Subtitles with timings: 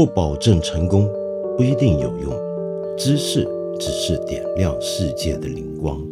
[0.00, 1.06] 不保证成功，
[1.58, 2.32] 不一定有用。
[2.96, 3.46] 知识
[3.78, 6.02] 只是点亮世界的灵光。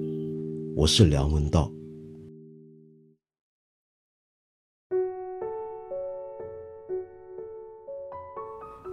[0.77, 1.73] 我是梁文道。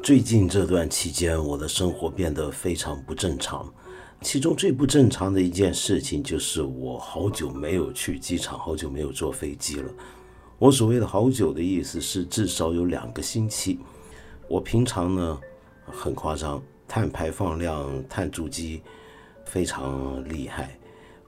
[0.01, 3.69] 最近这段期间，我的生活变得非常不正常。
[4.21, 9.91] 其中最不正常的一件事情，就是我好久没有去机场，好久没有坐飞机了。
[10.57, 13.77] 我所谓的好久的意思是，至少有两个星期。
[14.47, 15.39] 我平常呢
[15.85, 18.81] 很夸张，碳排放量、碳足迹
[19.45, 20.77] 非常厉害。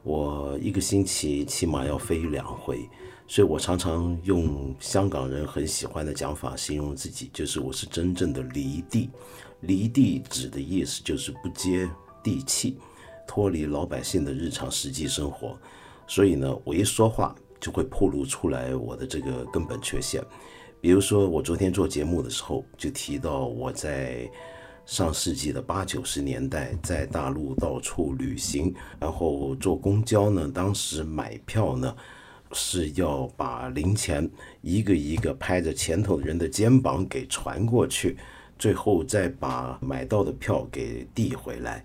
[0.03, 2.87] 我一个星期起码要飞两回，
[3.27, 9.09] 所以我常常用香港人很喜欢的讲法形容自己，就是我是真正的离地。
[9.61, 11.89] 离地指的意思就是不接
[12.23, 12.77] 地气，
[13.27, 15.57] 脱离老百姓的日常实际生活。
[16.07, 17.35] 所以呢，我一说话。
[17.59, 20.23] 就会暴露出来我的这个根本缺陷，
[20.79, 24.29] 比如说我昨天做节目的时候就提到我在
[24.85, 31.95] 上世纪的八九十年代在大陆到处旅行，然后坐公交呢，当时买票呢
[32.53, 34.29] 是要把零钱
[34.61, 38.17] 一个一个拍着前头人的肩膀给传过去，
[38.57, 41.83] 最后再把买到的票给递回来。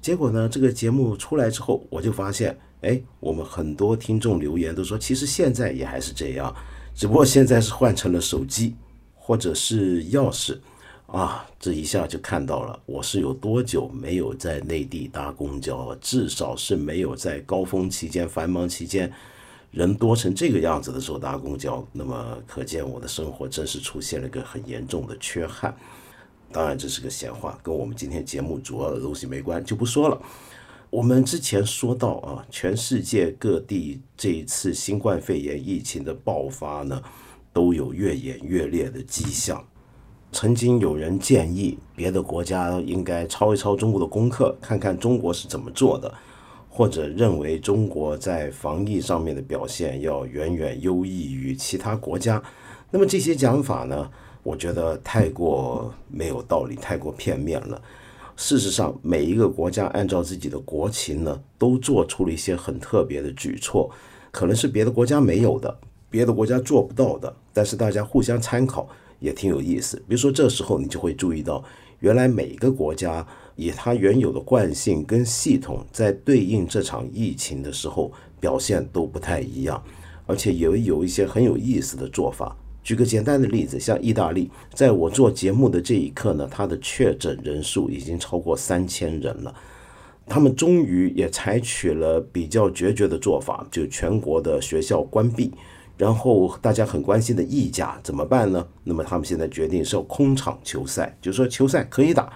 [0.00, 2.58] 结果呢，这个节目出来之后，我就发现。
[2.82, 6.50] 哎，我们很多听众留言都说，其实现在也还是这样，
[6.94, 8.74] 只不过现在是换成了手机
[9.14, 10.58] 或者是钥匙
[11.06, 11.46] 啊。
[11.58, 15.96] 这一下就看到了，我是有多久没有在内地搭公交了？
[16.00, 19.12] 至少是没有在高峰期间、繁忙期间
[19.70, 21.86] 人多成这个样子的时候搭公交。
[21.92, 25.76] 那么可见我的生活真是出现了个很严重的缺憾。
[26.50, 30.20] 当然这是个闲话，跟我们今天节目主要的东西没关，就不说了。
[30.90, 37.00] 我们之前说到啊，全世界各地这一次新冠肺炎疫情的爆发呢，
[37.52, 39.64] 都有越演越烈的迹象。
[40.32, 46.12] 曾经有人建议别的国家应该抄一抄中国的功课，看看中国是怎么做的，
[46.68, 52.42] 或者认为中国在防疫上面的表现要远远优异于其他国家。
[52.90, 54.10] 那么这些讲法呢，
[54.42, 57.80] 我觉得太过没有道理，太过片面了。
[58.40, 63.90] 事实上，每一个国家按照自己的国情呢，都做出了一些很特别的举措，
[64.30, 65.78] 可能是别的国家没有的，
[66.08, 67.36] 别的国家做不到的。
[67.52, 69.98] 但是大家互相参考也挺有意思。
[70.08, 71.62] 比如说，这时候你就会注意到，
[71.98, 73.24] 原来每个国家
[73.56, 79.80] 以它原有的惯性跟系统，在对应这场疫情的时候表现都不太一样，
[80.26, 82.56] 而且也有一些很有意思的做法。
[82.90, 89.54] 举个简单的例子，像意大利，在我做节目的这一刻呢，它的确诊人数已经超过三千人了。
[90.26, 95.52] 他们终于也采取了比较决绝的做法，就全国的学校关闭，
[95.96, 98.66] 然后大家很关心的意甲怎么办呢？
[98.82, 102.32] 那么他们现在决定是要空场球赛，就是说球赛可以打，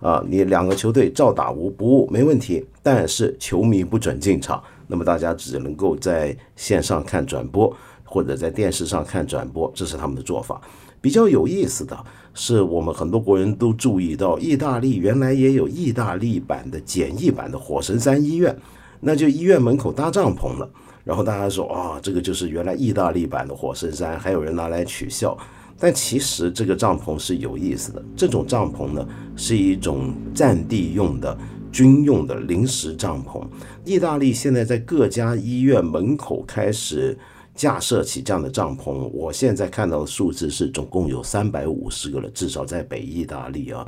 [0.00, 7.74] 啊，你两个球队照打无不误，没问题，但是球迷不准进场，那么大家只能够在线上看转播。
[8.14, 10.60] 或者在电视上看转播，这是他们的做法。
[11.00, 11.98] 比较有意思的
[12.32, 18.56] 是，我们很多国人都注意到，意大利原来也有意大利版的简易版的火神山医院，
[19.00, 20.70] 那就医院门口搭帐篷了。
[21.02, 25.36] 然后大家说啊，这个就是原来意大利版的火神山，还有人拿来取笑。
[25.76, 29.04] 但其实这个帐篷是有意思的，这种帐篷呢
[29.34, 31.36] 是一种战地用的、
[31.72, 33.44] 军用的临时帐篷。
[33.84, 37.18] 意大利现在在各家医院门口开始。
[37.54, 43.86] 架设起这样的帐篷，我现在看到的数字是总共有三百五十个了，至少在北意大利啊。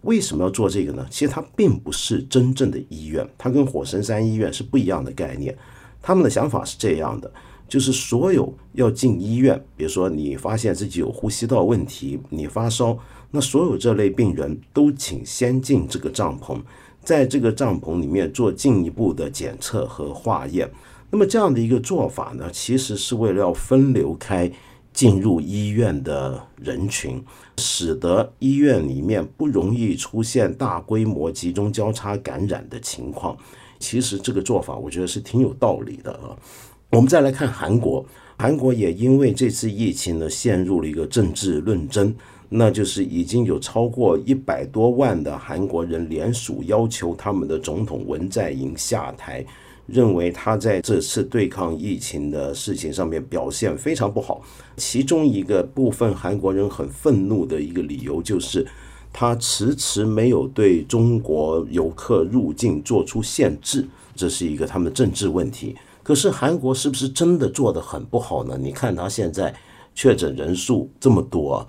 [0.00, 1.06] 为什么要做这个呢？
[1.10, 5.56] 其实它并不是真正的医院，它跟火神山医院是不一样的概念。
[6.00, 7.30] 他们的想法是这样的，
[7.68, 12.98] 就是所有要进医院，比如说你发现自己有呼吸道问题，你发烧，
[13.30, 16.60] 那所有这类病人都请先进这个帐篷，
[17.04, 20.68] 在这个帐篷里面做进一步的检测和化验。
[21.14, 24.50] 那么这样的一个做法呢，其实是为了要分流开
[24.94, 27.22] 进入医院的人群，
[27.58, 33.36] 使得医院里面不容易出现大规模集中交叉感染的情况。
[33.78, 36.34] 其实这个做法我觉得是挺有道理的啊。
[36.88, 38.02] 我们再来看韩国，
[38.38, 42.14] 韩国也因为这次疫情呢陷入了一个政治论争，
[42.48, 49.44] 那就是已经有超过一百多万的韩国人联署要求他们的总统文在寅下台。
[49.92, 54.40] 认为他在这次对抗疫情的事情上面表现非常不好，
[54.78, 58.66] 其中一个部分韩国人很愤怒的一个理由就是
[59.12, 63.86] 他迟迟没有对中国游客入境做出限制，
[64.16, 65.76] 这是一个他们的政治问题。
[66.02, 68.56] 可是韩国是不是真的做得很不好呢？
[68.58, 69.54] 你看他现在
[69.94, 71.64] 确诊人数这么多，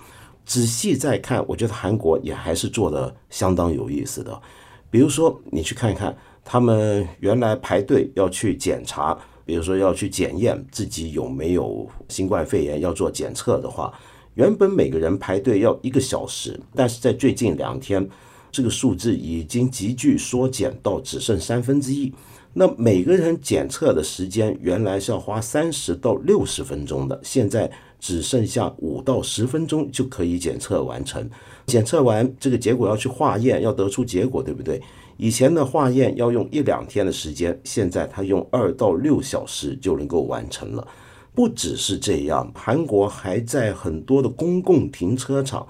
[0.46, 4.42] 仔细再看，我觉得韩国也还是做的相当有意思的。
[4.90, 13.94] 比如说，你去看一看，他们原来排队要去检查，比如说要去检验自己有没有新冠肺炎，要做检测的话，
[14.36, 18.08] 原本每个人排队要一个小时，但是在最近两天，
[18.52, 22.14] 这个数字已经急剧缩减到只剩三分之一。
[22.56, 31.28] 那每个人检测的时间原来是要花三十到六十分钟的，现在只剩下五到十分钟就可以检测完成。
[31.68, 34.82] 检测完这个结果要去化验，要得出结果，对不对？
[35.18, 40.88] 以前的化验要用一两天的时间，现在他用二到六小时就能够完成了。
[41.36, 45.66] 不只是这样，韩国还在很多的公共停车场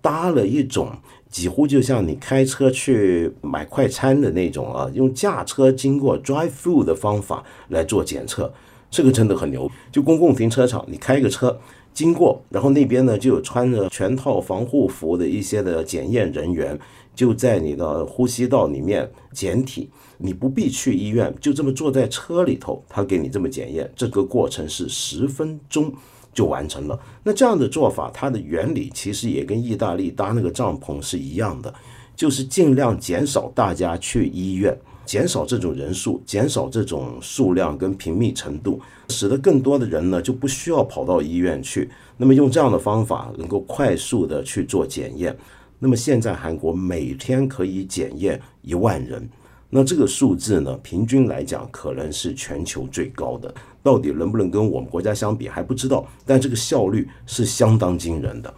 [0.00, 0.90] 搭了一种
[1.28, 8.52] 几乎就像你开车去买快餐的那种啊，用驾车经过 drive through 的方法来做检测，
[8.90, 9.70] 这个真的很牛。
[9.90, 11.58] 就公共停车场，你开个车。
[11.94, 16.78] 经过，然后那边呢就有穿着全套防护服的一些的检验人员，
[17.14, 25.92] 就在你的呼吸道里面检体，你不必去医院，就这么坐在车里头，他给你这么检验，这个过程是十分钟
[26.32, 26.98] 就完成了。
[27.22, 31.72] 那这样的做法，它的原理其实也跟意大利搭那个帐篷是一样的，
[32.16, 34.74] 就是尽量减少大家去医院。
[35.04, 41.90] 减少这种人数，减少这种数量跟频密程度，使得更多的人呢就不需要跑到医院去。
[42.16, 45.36] 那么用这样的方法能够快速的去做检验。
[45.78, 49.28] 那么现在韩国每天可以检验一万人，
[49.70, 53.52] 那这个数字呢，平均来讲可能是全球最高的。
[53.82, 58.54] 到底能不能跟我们国家相比还不知道，但这个效率是相当惊人的。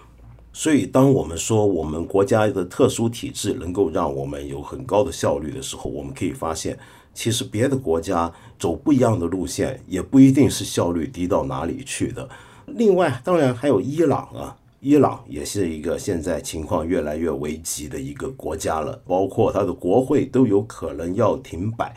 [0.56, 6.78] 所以，当我们说我们国家的特殊体制能够让我们有很高的效率的时候，我们可以发现，
[7.12, 12.28] 其实别的国家走不一样的路线，也不一定是效率低到哪里去的。
[12.66, 21.96] 另外，当然还有伊朗啊，伊朗也是一个现在情况越来越危急的一个国家了，包括它的国会都有可能要停摆。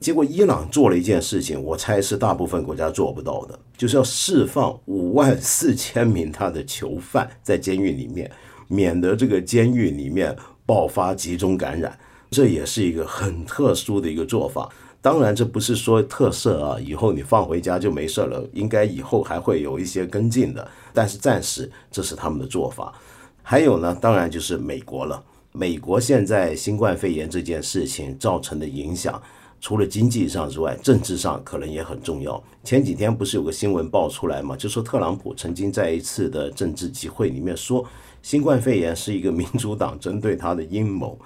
[0.00, 8.30] 结果，伊朗做了一件事情，我猜是大部分国家做不到的，就是要释放五万四千名他的囚犯在监狱里面，
[8.66, 11.96] 免得这个监狱里面爆发集中感染。
[12.30, 14.70] 这也是一个很特殊的一个做法。
[15.02, 18.42] 当然，这不是说特色啊，以后你放回家就没事了。
[18.54, 22.94] 应该以后还会有一些跟进的，但是暂时这是他们的做法。
[23.42, 25.22] 还有呢，当然就是美国了。
[25.52, 29.20] 美国现在新冠肺炎这件事情造成的影响。
[29.60, 32.42] 除了经济上之外，政治上可能也很重要。
[32.64, 37.86] 前几天不是有个新闻爆出来嘛，就说特朗普曾经在一次的政治集会里面说，
[38.22, 41.18] 新冠肺炎是一个民主党针对他的阴谋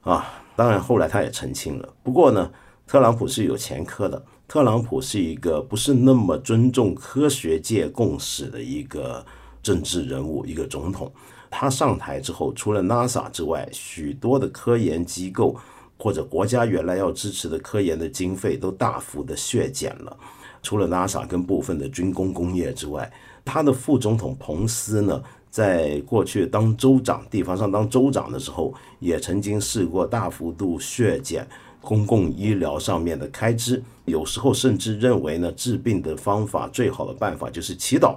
[0.00, 0.42] 啊。
[0.56, 1.88] 当然后来他也澄清了。
[2.02, 2.50] 不过呢，
[2.86, 4.20] 特朗普是有前科的。
[4.48, 9.24] 特朗普是一个不是那么尊重科学界共识的一个
[9.62, 11.10] 政治人物，一个总统。
[11.48, 15.56] 他上台之后，除了 NASA 之外，许多的科研机构。
[16.02, 20.16] 或者国家原来要支持的科研的经费都大幅的削减了，
[20.60, 23.08] 除了 NASA 跟部分的军工工业之外，
[23.44, 31.46] 他的副总统彭斯呢，在过去当州长、地方上当州长的时候，也曾经试过大幅度削减
[31.80, 38.16] 公共医疗上面的开支，有时候甚至认为呢，治病的方法最好的办法就是祈祷。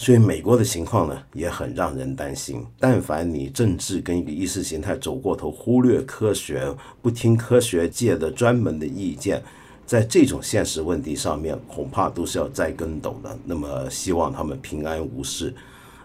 [0.00, 2.64] 所以美国的情况呢也很让人担心。
[2.78, 9.42] 但凡你政治跟一个意识形态走过头，忽略科学，不听科学界的专门的意见，
[9.84, 13.38] 在这种现实问题上面，恐怕都是要栽跟斗的。
[13.44, 15.52] 那么希望他们平安无事，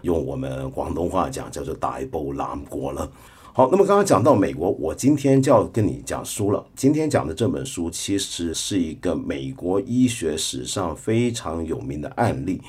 [0.02, 3.08] 用我们广东话讲叫做大波南国了。
[3.52, 6.66] 好，那么刚刚讲到美国，我今天就要跟你讲书了。
[6.74, 12.60] 今天讲的这本书其实是一个美国医学史上非常有名的案例。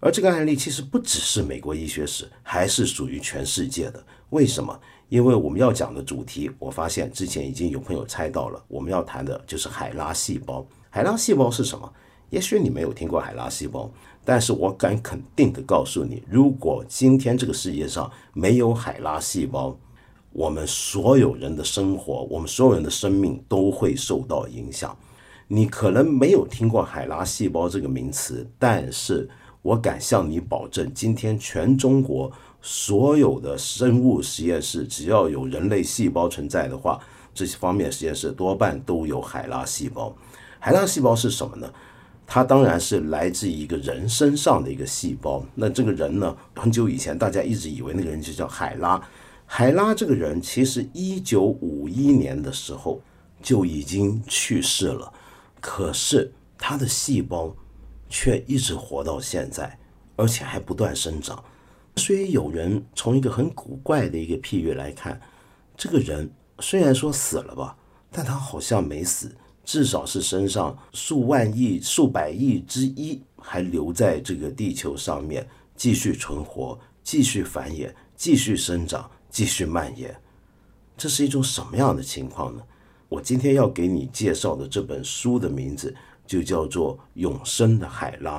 [0.00, 4.04] 而这个案例其实不只是美国医学史，还是属于全世界的。
[4.30, 4.78] 为什么？
[5.08, 10.64] 因为我们要讲的主题，我发现之前已经有朋友猜到了，我们要谈的就是海拉细胞。
[10.90, 11.90] 海拉细胞是什么？
[12.30, 13.90] 也许你没有听过海拉细胞，
[14.24, 19.76] 但是我敢肯定的告诉你，如果今天这个世界上没有海拉细胞，
[20.30, 24.96] 我们所有人的生活，我们所有人的生命都会受到影响。
[25.48, 29.28] 你可能没有听过海拉细胞这个名词，但是。
[29.62, 32.30] 我敢向你保证，今天全中国
[32.62, 37.00] 所有的生物实验室，只要有人类细胞存在的话，
[37.34, 40.14] 这些方面实验室多半都有海拉细胞。
[40.58, 41.70] 海拉细胞是什么呢？
[42.26, 45.44] 它当然是来自一个人身上的一个细胞。
[45.54, 46.36] 那这个人呢？
[46.54, 49.00] 很久以前大家一直以为那个人就叫海拉。
[49.46, 53.00] 海拉这个人其实一九五一年的时候
[53.42, 55.12] 就已经去世了，
[55.60, 57.54] 可是他的细胞。
[58.08, 59.78] 却一直活到现在，
[60.16, 61.42] 而且还不断生长。
[61.96, 65.20] 所以有人从一个很古怪的一个譬喻来看，
[65.76, 67.76] 这个人虽然说死了吧，
[68.10, 69.34] 但他好像没死，
[69.64, 80.14] 至少是身上数万亿、数百亿之一还留在这个地球上面，继续存活、继续繁衍、继续生长、继续蔓延。
[80.96, 82.62] 这是一种什么样的情况呢？
[83.08, 85.94] 我今天要给你介绍的这本书的名字
[86.28, 88.38] 就叫做《永生的海拉》。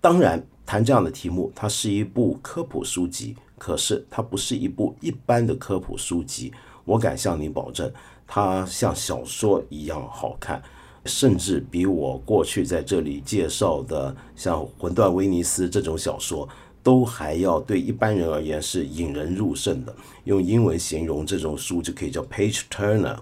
[0.00, 6.52] 当然，谈这样的题目，它是一部科普书籍，可是它不是一部一般的科普书籍。
[6.84, 7.92] 我敢向你保证，
[8.26, 10.60] 它像小说一样好看，
[11.04, 16.48] 甚至比我过去在这里介绍的像《魂断威尼斯》这种小说。
[16.80, 19.94] 都还要对一般人而言是引人入胜的。
[20.24, 23.18] 用英文形容这种书就可以叫 page turner。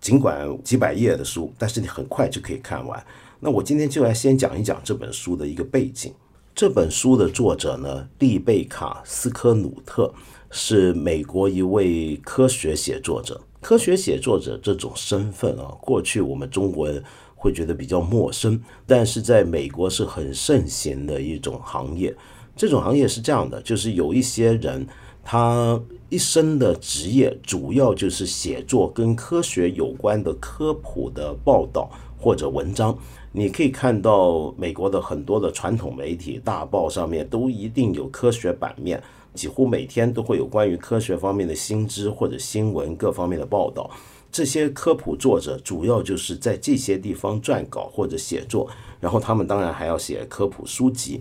[0.00, 3.04] 尽管几百页的书，但是你很快就可以看完。
[3.40, 6.12] 那我今天就来先讲一讲这本书的一个背景。
[6.54, 10.12] 这本书的作者呢，丽贝卡斯科努特
[10.50, 13.40] 是美国一位科学写作者。
[13.60, 17.00] 科学写作者这种身份啊，过去我们中国人
[17.36, 22.12] 会觉得比较陌生，但是在美国是很盛行的一种行业。
[22.56, 24.84] 这种行业是这样的，就是有一些人，
[25.22, 32.98] 他一生的职业主要就是写作跟科学有关的科普的报道或者文章。
[33.38, 39.00] 你可以看到美国的很多的传统媒体大报上面都一定有科学版面，
[39.32, 43.88] 几乎每天都会有关于科学方面的新知或者新闻各方面的报道。
[44.32, 48.68] 这些科普作者主要就是在这些地方撰稿或者写作，
[48.98, 51.20] 然后他们当然还要写科普书籍。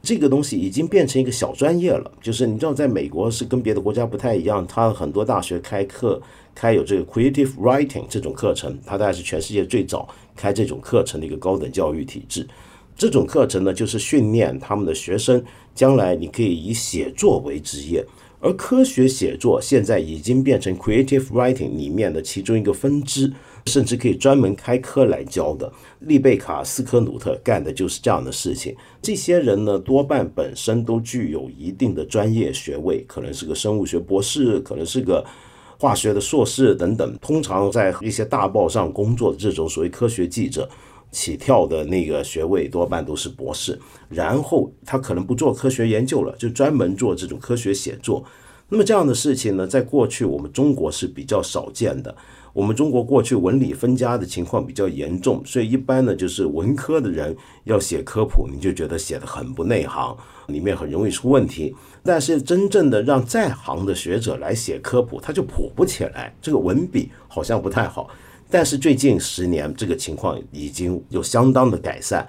[0.00, 6.18] 这个东西已经变成一个小专业了，就是你知道，在美国是跟别的国家不太一样，它很多大学开课
[6.58, 12.44] 开有这个 creative writing 这种课程，它大概是全世界最早开这种课程的一个高等教育体制。
[12.96, 15.40] 这种课程呢，就是训练他们的学生
[15.72, 18.04] 将来你可以以写作为职业，
[18.40, 23.32] 而科学写作现在已经变成 creative writing 里面的其中一个分支。
[23.66, 28.74] 甚至可以专门开科来教的，丽贝卡斯科努特干的就是这样的事情。
[29.02, 35.22] 这些人呢，多半本身都具有一定的专业学位，可能是个生物学博士，可能是个
[35.78, 37.18] 化学的硕士等等。
[37.20, 40.68] 通常在一些大报上工作的这种所谓科学记者，
[41.10, 43.78] 起跳的那个学位多半都是博士。
[44.08, 48.24] 然后他可能不做科学研究了，就专门做这种科学写作。
[48.68, 52.14] 那么这样的事情呢，在过去我们中国是比较少见的。
[52.52, 60.16] 我们中国过去文理分家的情况比较严重，所以一般呢，就是文科的人要写科普，你就觉得写的很不内行，
[60.48, 61.74] 里面很容易出问题。
[62.02, 68.10] 但是真正的让在行的学者来写科普，他就普不起来，这个文笔好像不太好。
[68.50, 72.26] 但是最近十年，这个情况已经有相当的改善，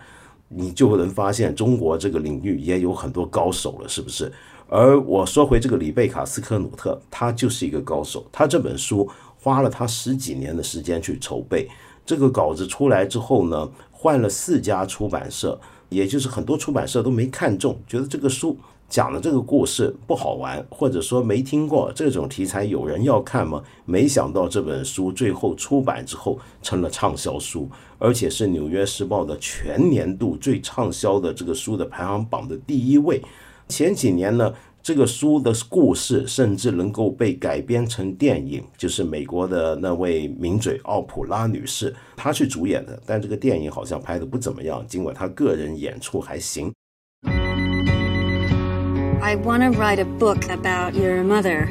[0.48, 4.32] 你就能发现中国这个领域也有很多高手了，是不是？
[4.70, 9.10] 而我说回这个里贝卡斯科努特，他就是一个高手，他这本书。
[9.42, 11.66] 花了他十几年的时间去筹备
[12.06, 15.58] 这个稿子出来之后呢，换了四家出版社，
[15.88, 18.58] 也就是很多出版社都没看中，觉得这个书
[18.90, 23.64] 讲的这个故事不好玩，或者说没听过这种题材，有人要看吗？
[23.86, 33.24] 没想到这本书最后出版之后成了畅销书，而且是《纽约时报》的全年度最畅销的这个书的排行榜的第一位。
[33.70, 34.54] 前几年呢。
[34.82, 46.72] 这个书的故事甚至能够被改编成电影，就是美国的那位名嘴奥普拉女士她去主演的，但这个电影好像拍的不怎么样，尽管她个人演出还行。
[49.22, 51.68] I want to write a book about your mother.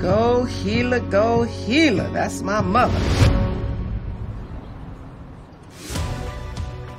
[0.00, 2.08] Go healer, go healer.
[2.14, 3.45] That's my mother.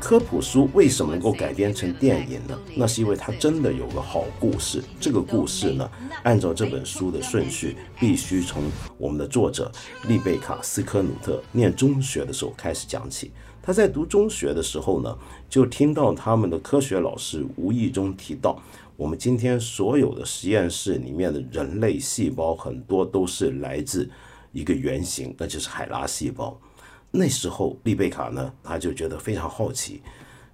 [0.08, 2.58] 科普书为什么能够改编成电影呢？
[2.78, 4.82] 那是因为它真的有个好故事。
[5.02, 5.92] 这个故事呢，
[6.24, 8.64] 按照这本书的顺序，必须从
[8.98, 9.70] 我们的作者
[10.08, 13.34] 丽贝卡斯科努特念中学的时候开始讲起。
[13.62, 15.14] 他在读中学的时候呢，
[15.50, 18.58] 就听到他们的科学老师无意中提到，
[18.96, 24.10] 我们今天所有的实验室里面的人类细胞很多都是来自
[24.54, 26.58] 一个原型，那就是海拉细胞。
[27.18, 30.02] 那时候，丽贝卡呢，他就觉得非常好奇，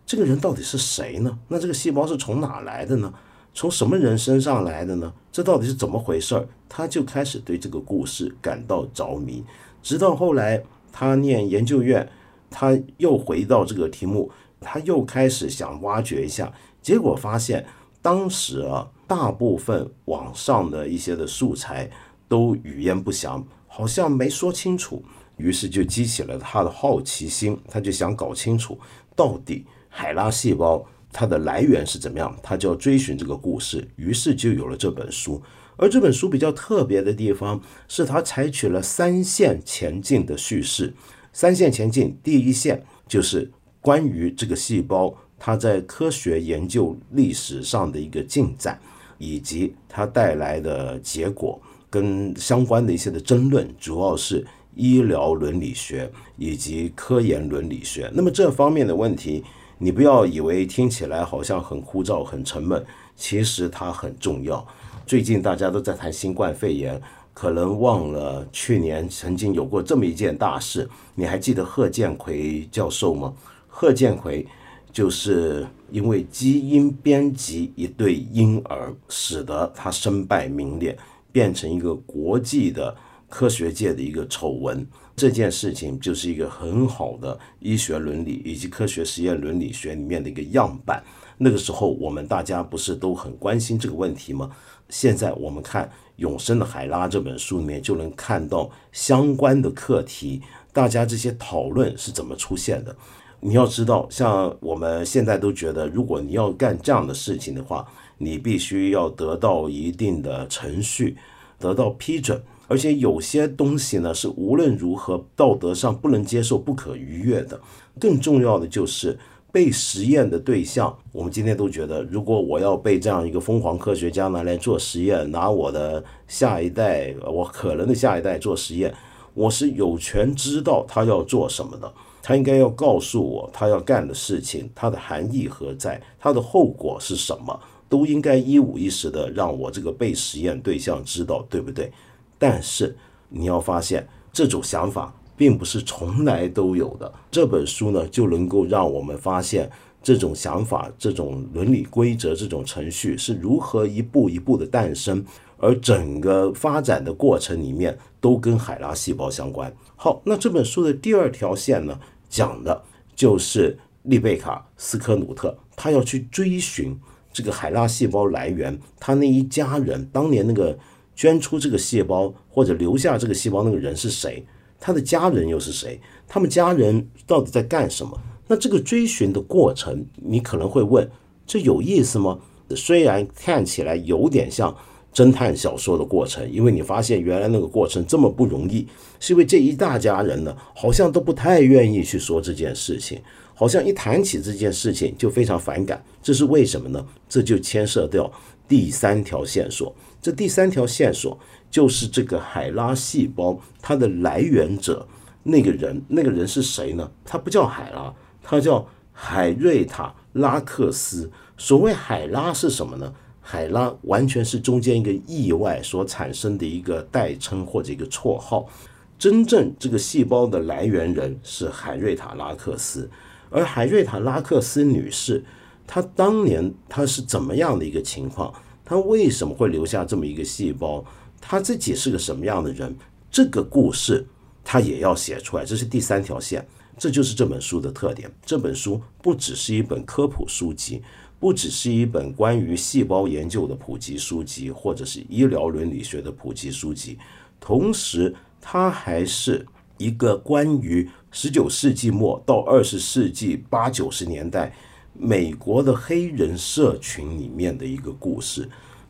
[0.05, 1.38] 这个人到底是谁呢？
[1.48, 3.13] 那这个细胞是从哪来的呢？
[3.53, 5.13] 从什么人身上来的呢？
[5.32, 6.48] 这到底是怎么回事儿？
[6.67, 9.43] 他就开始对这个故事感到着迷。
[9.84, 12.10] 直到后来，他念研究院，
[12.50, 16.51] 他又回到这个题目，他又开始想挖掘一下，
[16.82, 17.65] 结果发现，
[18.01, 21.91] 当时啊，大部分网上的一些的素材
[22.27, 25.03] 都语焉不详，好像没说清楚。
[25.44, 28.80] 于是就激起了他的好奇心，他就想搞清楚
[29.14, 35.42] 到底海拉细胞它的来源是怎么样，他就要追寻这个故事，于是就有了这本书。
[35.76, 40.94] 而这本书比较特别的地方是，它采取了三线前进的叙事。
[41.34, 48.80] 三线前进，第一线就是关于这个细胞它在科学研究历史上的一个进展，
[49.18, 58.10] 以及它带来的结果跟相关的一些的争论，主要是医疗伦理学以及科研伦理学。
[58.13, 59.44] 那么这方面的问题，
[59.77, 62.84] 你不要以为听起来好像很枯燥、很沉闷，
[63.15, 64.65] 其实它很重要。
[65.06, 67.01] 最近大家都在谈新冠肺炎。
[67.36, 73.34] 可能忘了去年曾经有过这么一件大事，你还记得贺建奎教授吗？
[73.68, 74.46] 贺建奎
[74.92, 80.96] 就是因为基因编辑一对婴儿，使得他身败名裂，
[81.32, 82.96] 变成一个国际的
[83.34, 84.86] 科学界的一个丑闻。
[85.16, 91.04] 这件事情就是一个很好的医学伦理以及科学实验伦理学里面的一个样板。
[91.40, 94.52] 那个时候我们大家不是都很关心这个问题吗？
[94.90, 95.90] 现在我们看。
[96.18, 102.96] 永生的海拉这本书里面就能看到相关的课题，大家这些讨论是怎么出现的？
[103.40, 107.88] 你要知道，像我们现在都觉得，如果你要干这样的事情的话，
[108.20, 111.18] 你必须要得到一定的程序，
[111.58, 112.40] 得到批准，
[112.74, 117.60] 而且有些东西呢是无论如何道德上不能接受、不可逾越的。
[118.00, 119.18] 更重要的就是。
[119.53, 128.92] 被实验的对象，我们今天都觉得，如果我要被这样一个疯狂科学家拿来做实验，拿我的下一代，我可能的下一代做实验，
[129.36, 141.92] 我是有权知道他要做什么的，他应该要告诉我他要干的事情，它的含义何在，它的后果是什么，都应该一五一十的让我这个被实验对象知道，对不对？
[142.38, 142.96] 但是
[143.30, 145.13] 你要发现这种想法。
[145.36, 147.12] 并不是从来都有的。
[147.32, 149.70] 这本书呢，就能够让我们发现
[150.02, 155.25] 这种想法、这种伦理规则、这种程序是如何一步一步的诞生，
[155.58, 159.76] 而整个发展的过程里面都跟海拉细胞相关。
[159.96, 162.84] 好，那这本书的第二条线呢，讲的
[163.15, 166.96] 就是丽贝卡·斯科努特，他要去追寻
[167.34, 170.78] 这个海拉细胞来源，他那一家人当年那个
[171.15, 174.45] 捐出这个细胞或者留下这个细胞那个人是谁。
[174.80, 175.99] 他的家人又是谁？
[176.28, 178.19] 他们家人到底在干什么？
[178.47, 181.10] 那这个追寻的过程，你可能会问：
[181.47, 182.38] 这有意思吗？
[182.76, 184.76] 虽然看起来有点像
[185.13, 188.86] 侦探小说的过程，因为你发现原来那个过程这么不容易，
[189.19, 193.21] 是因为这一大家人呢，好像都不太愿意去说这件事情，
[193.54, 196.04] 好像一谈起这件事情就非常反感。
[196.21, 197.06] 这是为什么呢？
[197.30, 198.30] 这就牵涉到
[198.67, 199.95] 第三条线索。
[200.24, 201.38] 这第三条线索。
[201.70, 205.08] 就是这个海拉细胞，它的来源者
[205.42, 207.12] 那个人，那个人是谁呢？
[207.26, 211.32] 他不叫海拉，他叫海瑞塔拉克斯。
[211.58, 213.12] 所谓海拉是什么呢？
[213.42, 218.70] 海拉完全是中间一个意外所产生的一个代称或者一个绰号。
[219.18, 223.10] 真正这个细胞的来源人是海瑞塔拉克斯，
[223.50, 225.44] 而海瑞塔拉克斯女士，
[225.88, 228.54] 她当年她是怎么样的一个情况？
[228.86, 231.04] 他为什么会留下这么一个细胞？
[231.39, 232.96] 他自己是个什么样的人？
[233.32, 234.26] 这个故事
[234.63, 236.65] 他也要写出来，这是第三条线，
[236.98, 238.32] 这就是这本书的特点。
[238.46, 241.02] 这本书不只是一本科普书籍，
[241.39, 247.17] 不只是一本关于细胞研究的普及书籍，或者是医疗伦理学的普及书籍，
[247.60, 249.65] 同时它还是
[249.98, 254.74] 一个关于十九世纪末到二十世纪八九十年代
[255.13, 258.69] 美国的黑人社群里面的一个故事。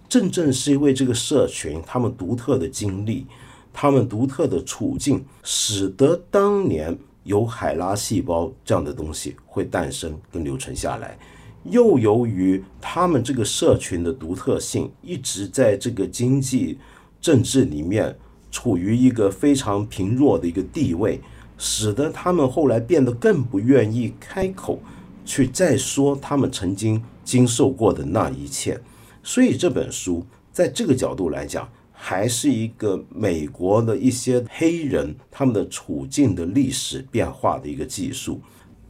[0.10, 3.26] 正正是因为这个社群，他们独特的经历，
[3.72, 11.18] 他们独特的处境，使得当年有海拉细胞这样的东西会诞生跟留存下来。
[11.64, 16.78] 又由于他们这个社群的独特性，一直在这个经济
[17.22, 18.16] 政治里面
[18.52, 21.20] 处于一个非常贫弱的一个地位，
[21.58, 24.80] 使得他们后来变得更不愿意开口
[25.26, 28.80] 去再说他们曾经经受过的那一切。
[29.24, 38.42] 所以这本书在这个角度来讲，还是一个美国的一些黑人他们的处境的历史变化的一个记述。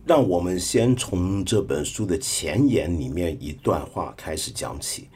[0.06, 5.08] 让我们先从这本书的前言里面一段话开始讲起。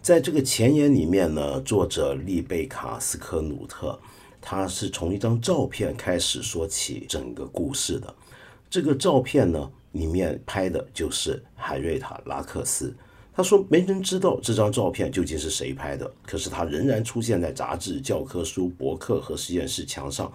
[0.00, 4.00] 在这个前言里面呢，作者丽贝卡斯科努特，
[4.40, 8.14] 他是从一张照片开始说起整个故事的。
[8.70, 12.94] 这个照片呢，里面拍的就是海瑞塔拉克斯。
[13.32, 20.30] 他说：“没人知道这张照片究竟是谁拍的，可是它仍然出现在杂志、教科书、博客和实验室墙上。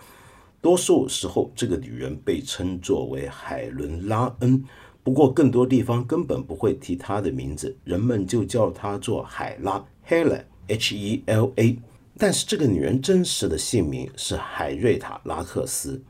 [0.62, 4.64] 多数时候，这个女人被称作为海伦·拉恩。
[5.04, 11.78] 不过更多地方根本不会提她的名字，人们就叫她做海拉 （Hela，H-E-L-A）。
[12.18, 16.02] 但是这个女人真实的姓名是海瑞塔·拉克斯。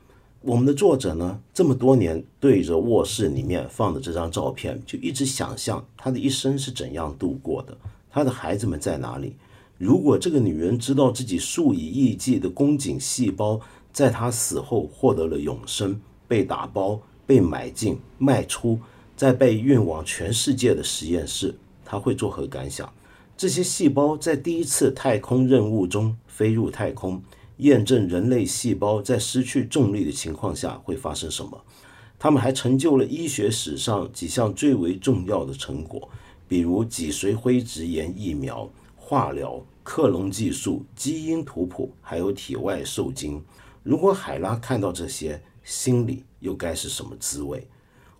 [0.47, 7.75] 我们的作者呢，这么多年对着卧室里面放的这张照片，就一直想象她的一生是怎样度过的，
[8.11, 9.33] 她的孩子们在哪里？
[9.79, 13.59] 如果这个女人知道自己数以亿计的宫颈细胞
[13.91, 18.79] 在她死后获得了永生，被打包、被买进、卖出，
[19.17, 22.87] 再被运往全世界的实验室，她会作何感想？
[23.35, 27.19] 这些细胞在第一次太空任务中飞入太空。
[27.57, 31.63] 验证人类细胞在失去重力的情况下会发生什么。
[32.17, 36.09] 他们还成就了医学史上几项最为重要的成果，
[36.47, 43.43] 比如脊髓灰质炎疫苗、化疗、克隆技术、基因图谱，还有体外受精。
[43.83, 47.67] 如果海拉看到这些，心里又该是什么滋味？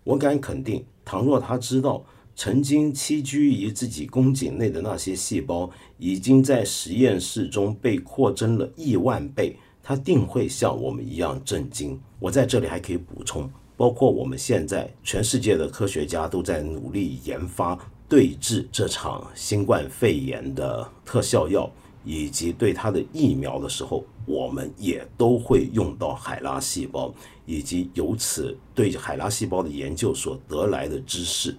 [0.04, 2.04] 我敢肯定，倘若他知道。
[2.36, 9.56] 曾经栖居于自己宫颈内的那些细胞，已经在实验室中被扩增了亿万倍。
[9.82, 11.98] 他定会像我们一样震惊。
[12.18, 21.70] 我在这里还可以补充，包括我们现在全世界的科学家都在努力研发对治这场新冠肺炎的特效药，
[22.04, 27.14] 以及对它的疫苗的时候，我们也都会用到海拉细胞，
[27.46, 31.56] 以及由此对海拉细胞的研究所得来的知识。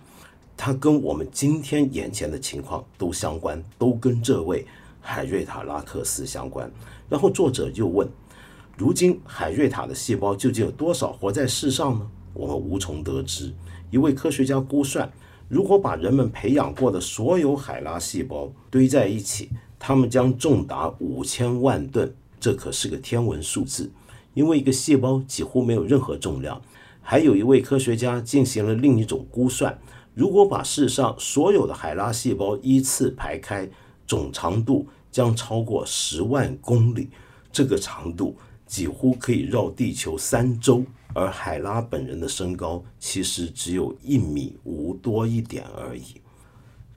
[0.58, 4.66] 它跟我们今天眼前的情况都相关，都跟这位
[5.00, 6.70] 海瑞塔拉克斯相关。
[7.08, 8.10] 然后作者又问：
[8.76, 12.10] 如今海瑞塔的细胞究竟有多少活在世上呢？
[12.34, 13.54] 我们无从得知。
[13.92, 15.10] 一位科学家估算，
[15.48, 22.14] 如果把人们培养过的所有海拉细胞堆在一起，它们将重达五千万吨。
[22.40, 23.92] 这可是个天文数字，
[24.34, 26.62] 因为一个细胞几乎没有任何重量。
[27.02, 29.80] 还有一位科学家进行了另一种估算。
[30.18, 33.70] 如果把世上所有的海拉细胞依次排开，
[34.08, 37.12] 总长度将超过十万公里。
[37.52, 40.84] 这个长度几乎可以绕地球三周。
[41.14, 46.20] 而海拉本人的身高其实只有一米五多一点而已。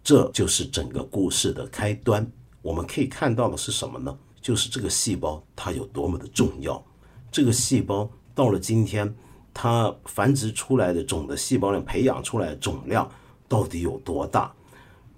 [0.02, 2.26] 这就是整个故事的开端。
[2.62, 4.18] 我们可以看到的是什么呢？
[4.40, 6.82] 就是这个细胞它有多么的重要。
[7.30, 9.14] 这个细胞到了今天。
[9.52, 13.10] 它繁殖出来的总的细胞量、培养出来总量
[13.48, 14.52] 到底有多大，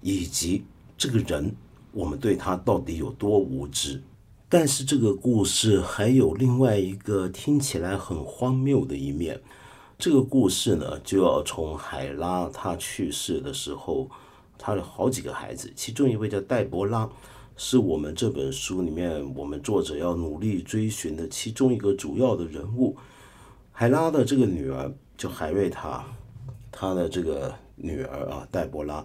[0.01, 0.63] 以及
[0.97, 1.55] 这个人
[1.91, 4.01] 我们对他到底有多无知？
[4.49, 9.41] 但是这个故事还有另外一个听起来很荒谬的一面。
[9.97, 14.09] 这个故事呢，就要从海拉他去世的时候，
[14.57, 17.09] 他的好几个孩子，其中一位叫戴博拉，
[17.55, 22.97] 是我们这本书里面我们作者要努力追寻的其中一个主要的人物。
[23.75, 26.05] 海拉的这个女儿叫海瑞塔，
[26.71, 29.03] 她的这个女儿啊，黛博拉，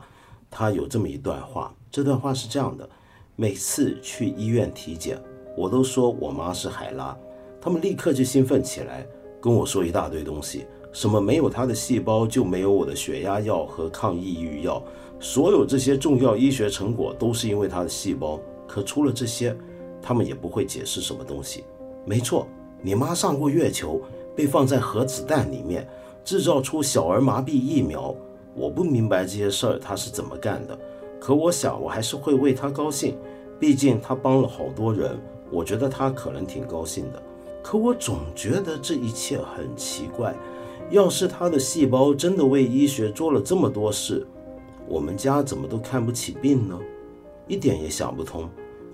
[0.50, 1.74] 她有这么一段话。
[1.90, 2.86] 这段话是这样的：
[3.34, 5.18] 每次去医院体检，
[5.56, 7.16] 我都说我妈是海拉，
[7.62, 9.06] 他们立刻就兴奋起来，
[9.40, 14.84] 跟我说一大堆东西，什么没有她的细胞就没有我的血压药和抗抑郁药，
[15.18, 18.38] 所有这些重要医学成果都是因为她的细胞。
[18.66, 19.56] 可除了这些，
[20.02, 21.64] 他们也不会解释什么东西。
[22.04, 22.46] 没错，
[22.82, 24.02] 你妈上过月球。
[24.38, 25.84] 被放在核子弹里面，
[26.24, 28.14] 制造出小儿麻痹疫苗。
[28.54, 30.78] 我不明白这些事儿他是怎么干的，
[31.18, 33.16] 可我想我还是会为他高兴，
[33.58, 35.18] 毕竟他帮了好多人。
[35.50, 37.20] 我觉得他可能挺高兴的。
[37.64, 40.32] 可我总觉得这一切很奇怪。
[40.88, 44.24] 要是他的细胞真的为医学做了这么多事，
[44.86, 46.78] 我们家怎么都看不起病呢？
[47.48, 48.48] 一点也想不通。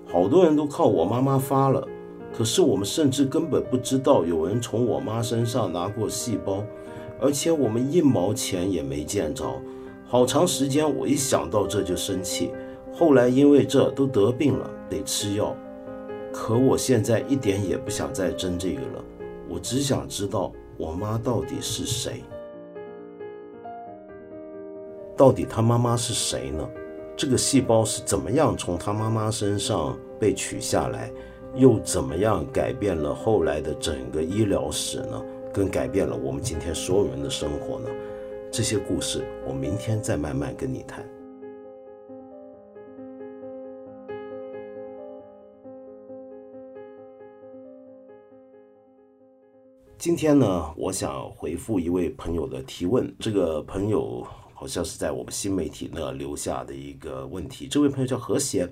[0.07, 1.87] 好多人都靠我妈妈发了。
[2.35, 6.61] 可是我们甚至根本不知道有人从我妈身上拿过细胞，
[7.21, 9.45] 而且我们一毛钱也没见着。
[10.05, 12.51] 好长时间，我一想到这就生气。
[12.93, 15.55] 后来因为这都得病了，得吃药。
[16.33, 19.05] 可我现在一点也不想再争这个了，
[19.47, 22.21] 我只想知道我妈到底是谁，
[25.15, 26.69] 到底她妈妈是谁呢？
[27.15, 31.09] 这个细胞是怎么样从她妈妈身上被取下来？
[31.55, 35.23] 又怎么样改变了后来的整个医疗史呢？
[35.53, 37.89] 更改变了我们今天所有人的生活呢？
[38.51, 41.07] 这些故事我明天再慢慢跟你谈。
[49.97, 53.15] 今天呢，我想回复一位朋友的提问。
[53.17, 57.65] 这个朋友好像是在我们新媒体那留下的一个问题。
[57.65, 58.69] 这位朋友叫和谐。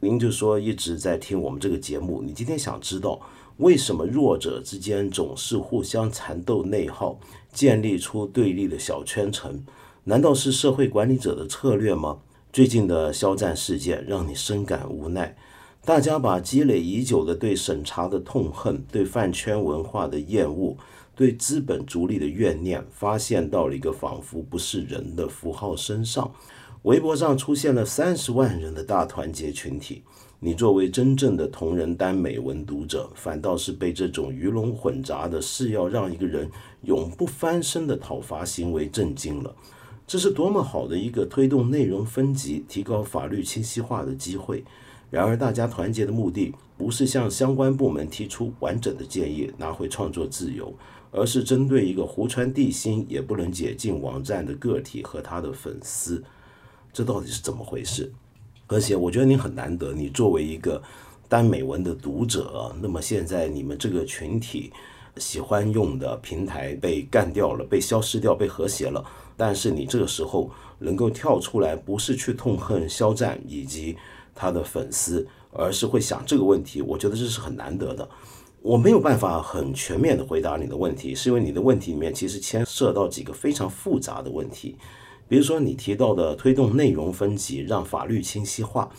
[0.00, 3.20] 您就说一直在听我们这个节目，你今天想知道
[3.56, 7.18] 为什么弱者之间总是互相缠斗内耗，
[7.52, 9.64] 建立出对立的小圈层？
[10.04, 12.18] 难道是社会管理者的策略吗？
[12.52, 15.36] 最近的肖战事件让你深感无奈。
[15.84, 20.76] 大家把积累已久的对审查的痛恨、对饭圈文化的厌恶、
[21.16, 26.30] 对资本逐利的怨念，发现到了一个仿佛不是人的符号身上。
[26.82, 30.02] 微博上出现了三十万人的大团结群体。
[30.40, 36.48] 你作为真正的同人单美文读者，反倒是被这种鱼龙混杂的是要让一个人
[36.82, 39.52] 永不翻身的讨伐行为震惊了。
[40.06, 44.62] 这是多么好的一个推动内容分级、提高法律清晰化的机会！
[45.10, 50.72] 然而，大家团结的目的不是向相关部门提出完整的建议，拿回创作自由，
[51.10, 56.22] 而是针对一个湖川地心也不能解禁网站的个体和他的粉丝。
[56.92, 58.12] 这到底是怎么回事？
[58.66, 60.82] 而且我觉得你很难得，你作为一个
[61.28, 64.70] 单美文的读者，那么现在你们这个群体
[65.16, 69.04] 喜欢用的平台被干掉了，被消失掉，被和谐了。
[69.36, 73.96] 但是你这个时候能够跳出来，不是去痛恨肖战以及
[74.34, 76.82] 他的粉丝，而是会想这个问题。
[76.82, 78.08] 我觉得这是很难得的。
[78.60, 84.76] 我没有办法很全面的回答你的问题，是因为你的问题里面其实牵涉到几个非常复杂的问题。
[85.28, 88.90] 比如说，你提到的推动内容分级，让法律清晰化，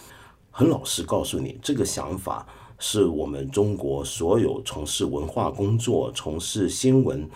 [0.52, 7.28] 很老实告诉你，这个想法是我们中国所有从事文化工作、从事新闻、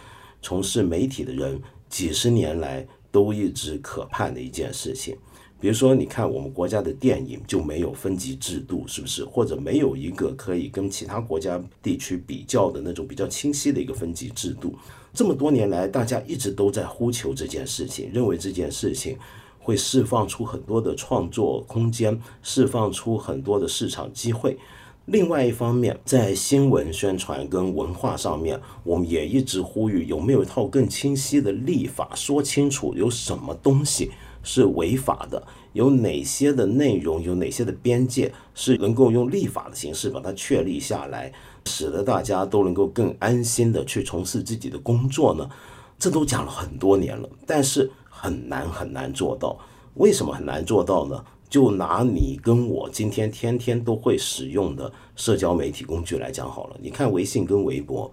[0.41, 5.17] 从事媒体的人几十年来都一直可盼的一件事情。
[5.59, 9.23] 比如说，你看我们国家的电影就没有分级制度，是不是？
[9.25, 14.75] 或者没有一个可以跟其他国家地区比较的那种比较清晰的一个分级制度。
[15.13, 19.15] 这么多年来，大家一直都在呼求这件事情，认为这件事情
[19.59, 24.57] 会释放出很多的创作空间，释放出很多的市场机会。
[25.05, 34.11] 另外一方面，在新闻宣传跟文化上面，我们也一直呼吁有没有一套更清晰的立法，说清楚有什么东西。
[34.43, 41.33] 是违法的，有哪些的内容，有哪些的边界是能够用立法的形式把它确立下来，
[41.65, 45.49] 使得大家都能够更安心的去从事自己的工作呢？
[45.97, 49.57] 这都讲了很多年了，但是很难很难做到。
[49.95, 51.23] 为什么很难做到呢？
[51.49, 58.11] 就拿你跟我今天天天都会使用的社交媒体工具来讲好了，你看微信跟微博，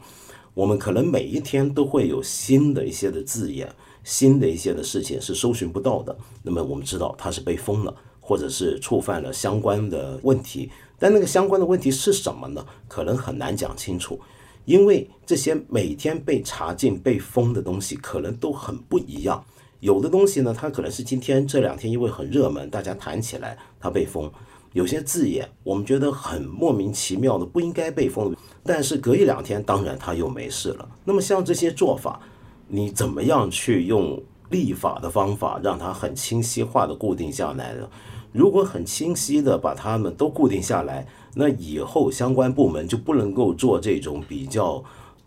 [0.52, 3.66] 我们可能每一天都会有新的一些的字眼。
[4.02, 10.70] 新的一些的事情是搜寻不到的，那么我们知道它是被封了，或者是触犯了相关的问题。
[10.98, 12.64] 但那个相关的问题是什么呢？
[12.88, 14.20] 可能很难讲清楚，
[14.64, 19.44] 因为这些每天被查禁、被封的东西可能都很不一样。
[19.80, 24.28] 有的东西呢，它可能是今天这两天因为很热门，大家谈起来它被封；
[24.72, 30.88] 有些字眼我们觉得很莫名其妙的，不应该被封，但是隔一两天，当然它又没事了。
[31.04, 32.20] 那么像这些做法。
[32.70, 37.88] 你怎么样去用立法的方法让它很清晰化的固定下来呢？
[38.32, 44.82] 如果很清晰的把它们都固定下来，那以后相关部门就不能够做这种比较，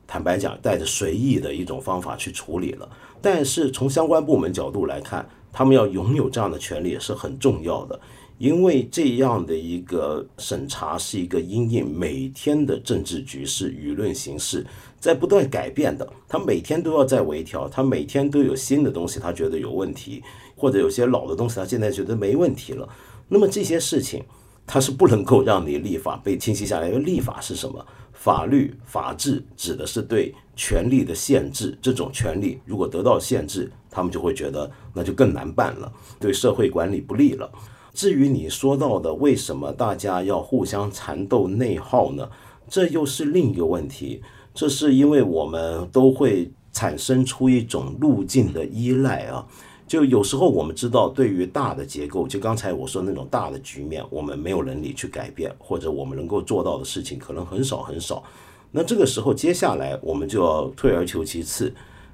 [0.08, 2.89] 坦白讲带着随意的一种方法去处理了。
[3.21, 7.99] 但是从相关部门角度来看，他们要拥有这样的权利是很重要的。
[8.38, 14.65] 因为这样的一个审查是一个因应每天的政治局势、舆论形势
[15.00, 20.22] 在不断改变的，他每天都要在微调，他每天都有新的东西，他觉得有问题，
[20.56, 22.88] 或者有些老的东西，他现在觉得没问题了。
[23.30, 24.24] 那么这些事情，
[24.65, 26.88] 他是不能够让你立法被清晰下来。
[26.88, 27.86] 因为立法是什么？
[28.13, 31.78] 法律、法治指的是对权力的限制。
[31.82, 37.52] 这种权利如果得到限制，他们就会觉得那就更难办了，对社会管理不利了。
[37.93, 42.27] 至于你说到的为什么大家要互相缠斗内耗呢？
[42.67, 44.21] 这又是另一个问题。
[44.53, 49.45] 这是因为我们都会产生出一种路径的依赖啊。
[49.88, 58.23] 就有时候我们知道，对于大的结构，就刚才我说那种大的局面，我们没有能力去改变，或者我们能够做到的事情可能很少很少。
[58.71, 61.71] 那这个时候，接下来我们就要退而求其次，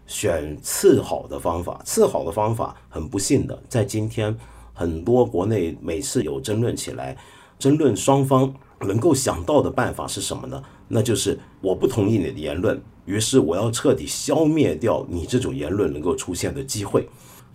[0.07, 1.81] 选次好的方法。
[1.85, 4.35] 次好的方法，很不幸的，在今天。
[4.79, 7.17] 很多国内每次有争论起来，
[7.59, 10.63] 争论双方能够想到的办法是什么呢？
[10.87, 17.05] 那就是我不同意你的言论，于是我要彻底消灭掉你这种言论能够出现的机会。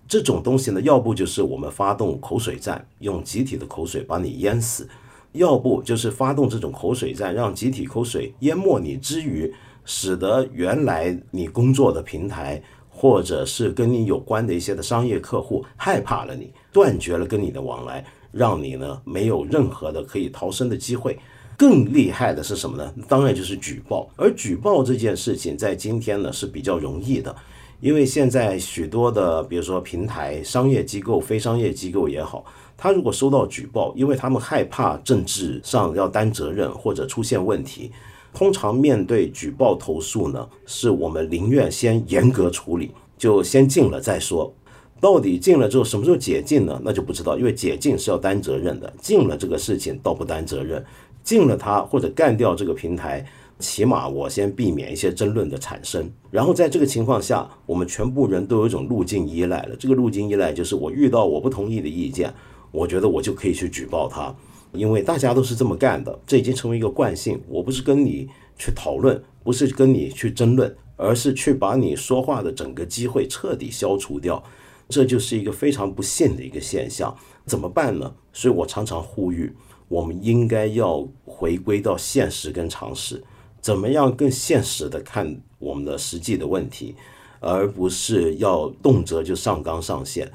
[0.07, 4.85] 这种东西呢，要不就是我们发动口水战，用集体的口水把你淹死；
[5.31, 9.51] 要不就是发动这种口水战，让集体口水淹没你之余，
[9.83, 12.61] 使得原来你工作的平台。
[12.97, 21.17] 或者是跟你有关的一些的商业客户害怕了你，断绝了跟你的往来，让你呢没有任何的可以逃生的机会。
[21.55, 22.93] 更厉害的是什么呢？
[23.07, 24.09] 当然就是举报。
[24.17, 27.33] 而举报这件事情，在今天呢是比较容易的，
[27.79, 32.43] 因为现在许多的，比如说平台、商业机构、非商业机构也好，
[32.75, 37.89] 他如果收到举报，因为他们害怕政治上要担责任或者出现问题，
[38.33, 44.53] 通常面对举报投诉呢，是我们宁愿先严格处理，就先禁了再说。
[45.01, 46.81] 到底禁了之后什么时候解禁呢？
[46.83, 50.83] 那就不知道，因为解禁是要担责任的，禁了这个事情倒不担责任。
[51.23, 53.25] 禁了它或者干掉这个平台，
[53.59, 56.09] 起码我先避免一些争论的产生。
[56.29, 59.75] 然后在这个情况下，我们全部人都有一种路径依赖了。
[59.75, 62.33] 这个路径依赖就是我遇到我不同意的意见，
[62.71, 64.33] 我觉得我就可以去举报他，
[64.71, 67.41] 因为大家都是这么干的，这已经成为一个惯性。
[67.47, 74.43] 我不是跟你去讨论，不是跟你去争论，而是去把你说话的整个机会彻底消除掉。
[74.87, 78.15] 这就是一个非常不幸的一个现象，怎么办呢？
[78.31, 79.53] 所以我常常呼吁。
[79.87, 83.23] 我们应该要回归到现实跟常识，
[83.61, 86.95] 怎么样更现实的看我们的实际的问题，
[87.39, 90.31] 而不是要动辄就上纲上线。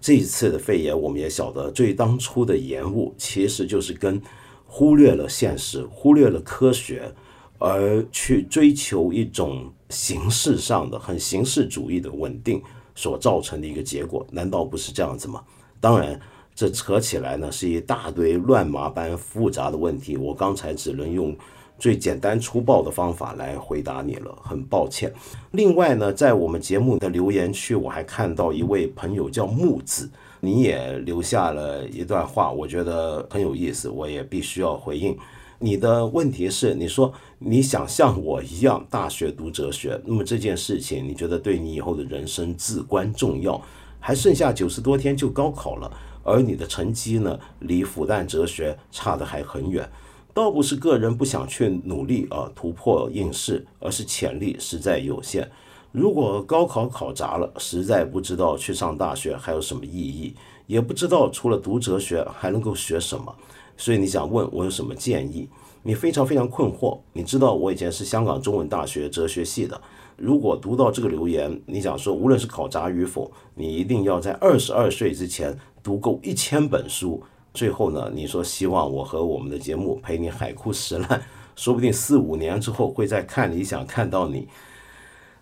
[0.00, 4.22] 这一次的肺炎，我们也晓得，最当初的延误其实就是跟
[4.66, 7.12] 忽略了现实、忽略了科学，
[7.58, 12.62] 而去追求一种形式上的、很形式主义的稳定
[12.94, 14.26] 所造成的一个结果。
[14.30, 15.42] 难道不是这样子吗？
[15.80, 16.20] 当然。
[16.54, 20.18] 这扯起来呢，是一大堆乱麻般复杂的问题。
[20.18, 21.34] 我刚才只能用
[21.78, 25.10] 最简单粗暴的方法来回答你了，很抱歉。
[25.52, 35.16] 另外呢，在我们节目的留言区，我还看到一位朋友叫木子，你也留下了一段话，我觉得很有意思，我也必须要回应。
[35.62, 43.62] 你的问题是，你说你想像我一样大学读哲学，那么这件事情你觉得对你以后的人生至关重要？
[44.00, 45.88] 还剩下九十多天就高考了。
[46.24, 49.88] 而你的成绩呢，离复旦哲学差的还很远，
[50.34, 55.48] 倒不是个人不想去努力啊突破应试，而是潜力实在有限。
[55.92, 60.34] 如果高考考砸了，实在不知道去上大学还有什么意义，
[60.66, 63.32] 也不知道除了读哲学还能够学什么。
[63.76, 65.48] 所以你想问我有什么建议？
[65.82, 66.98] 你非常非常困惑。
[67.12, 69.80] 你知道我以前是香港中文大学哲学系的。
[70.16, 75.58] 如果读到这个留言，你想说无论是考砸与否，你一定要在二十二岁之前。
[75.82, 77.20] 读够一千本书，
[77.52, 78.08] 最后呢？
[78.14, 81.20] 你说希望我和我们的节目陪你海枯石烂，
[81.56, 84.46] 说不定四五年之后会在看理想看到你。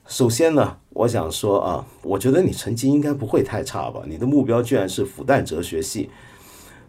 [0.07, 4.01] 首先呢，我想说啊，我觉得你成绩应该不会太差吧？
[4.07, 6.09] 你的目标居然是复旦哲学系，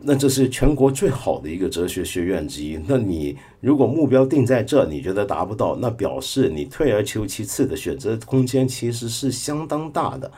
[0.04, 2.80] 那这是全国最好的一个哲学学院之一。
[2.88, 10.32] 那你如果目标定在这，你觉得达不到，那表示你退而求其次的选择空间其实是相当大的。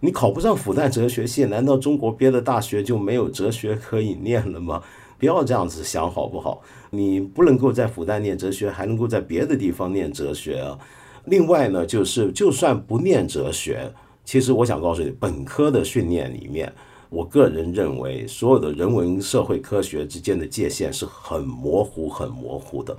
[0.00, 4.82] 你考不上复旦哲学系，难道中国别的大学就没有哲学可以念了吗？
[5.16, 6.60] 不要这样子想好不好？
[6.90, 10.78] 你不能够在复旦念哲学，还能够在别的地方念哲学啊。
[11.26, 13.90] 另外呢，就是就算不念哲学，
[14.24, 16.70] 其实我想告诉你，本科的训练里面，
[17.14, 22.96] 我个人认为所有的人文社会科学之间的界限是很模糊、很模糊的。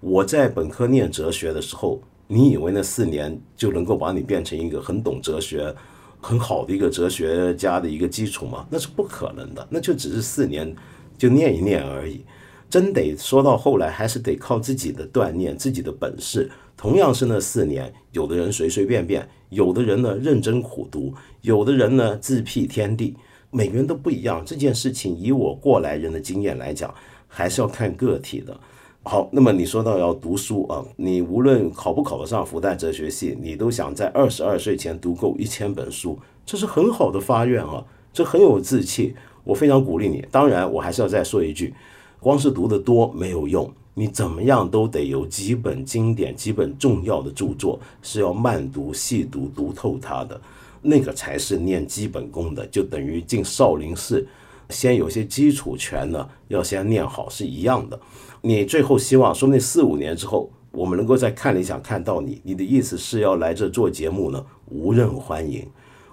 [0.00, 5.72] 我在本科念哲学的时候，你以为那四年就能够把你变成一个很懂哲学？
[6.20, 10.74] 很好的一个哲学家的一个基础吗，那是不可能的，那就只是四年
[11.16, 12.24] 就念一念而已。
[12.68, 16.50] 真得说到后来，还是得靠自己的锻炼，自己的本事。
[16.76, 23.16] 同样是那四年，有的人随随便便，有的人呢认真苦读，有的人呢自辟天地，
[23.52, 24.42] 每个人都不一样。
[24.44, 26.92] 这件事情以我过来人的经验来讲，
[27.28, 28.58] 还是要看个体的。
[29.04, 40.24] 好，那么你说到要读书啊，你无论考不考得上复旦哲学系，你都想在二十二岁前读够一千本书，这是很好的发愿啊，这很有志气，我非常鼓励你。
[40.30, 41.74] 当然，我还是要再说一句，
[42.20, 50.40] 光是读得多没有用，你怎么样都得有几本经典、几本重要的著作，是要慢读、细读、读透它的，
[50.82, 54.26] 那个才是练基本功的，就等于进少林寺，
[54.68, 57.98] 先有些基础拳呢，要先练好是一样的。
[58.40, 62.40] 你最后希望，说不定四五年之后，我们能够在看理想看到你。
[62.42, 64.44] 你的意思是要来这做节目呢？
[64.66, 65.64] 无任欢迎。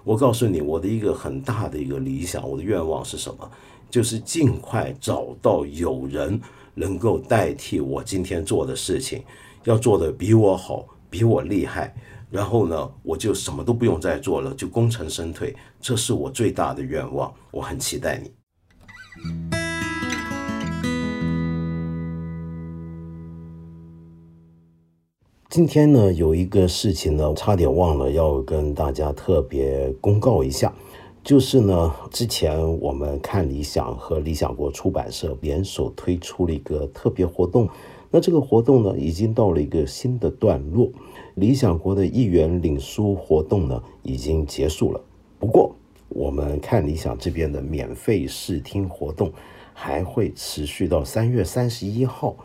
[0.04, 3.50] 我告诉你，我的一个很大的一个理想，我的愿望是什么？
[3.90, 6.40] 就是尽快找到有人
[6.74, 9.24] 能够代替我今天做的事情，
[9.64, 11.92] 要做的比我好，比我厉害。
[12.30, 15.54] 然后呢，我就什么都不用再做了，就功成身退。
[15.80, 18.30] 这是我最大的愿望，我很期待你。
[25.48, 30.72] 今天呢，有一个事情呢，差点忘了要跟大家特别公告一下，
[31.24, 37.68] 就是呢，之前我们看理想和理想国出版社联手推出了一个特别活动，
[38.10, 40.90] 那这个活动呢，已经到了一个新的段落。
[41.36, 45.00] 理想国的一元领书活动呢，已经结束了。
[45.38, 45.74] 不过，
[46.08, 49.32] 我们看理想这边的免费试听活动
[49.72, 52.36] 还会持续到三月三十一号。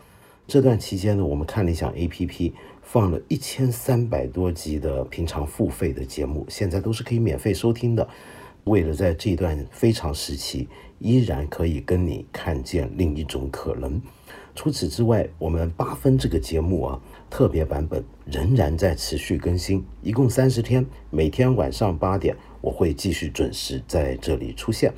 [0.46, 8.08] 这段期间呢，我们看理想 APP 放了一千三百多集的平常付费的节目，现在都是可以免费收听的。
[8.62, 10.68] 为了在这段非常时期，
[11.00, 14.00] 依然可以跟你看见另一种可能。
[14.56, 24.92] 除此之外，我们八分这个节目啊，特别版本仍然在持续更新，一共三十天，每天晚上八点，我会继续准时在这里出现。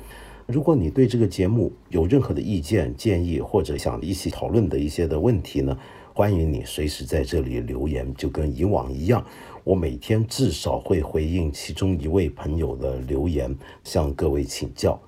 [0.47, 5.77] 如果你对这个节目有任何的意见建议，或者想一起讨论的一些的问题呢，
[6.13, 9.23] 欢迎你随时在这里留言，就跟以往一样，
[9.65, 13.53] 我每天至少会回应其中一位朋友的留言，
[13.83, 14.99] 向各位请教。